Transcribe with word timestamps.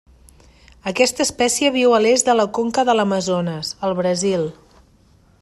Aquesta 0.91 1.21
espècie 1.25 1.71
viu 1.75 1.93
a 1.97 1.99
l'est 2.05 2.31
de 2.31 2.35
la 2.41 2.47
conca 2.59 2.87
de 2.89 2.97
l'Amazones, 3.01 3.75
al 3.89 3.99
Brasil. 4.01 4.49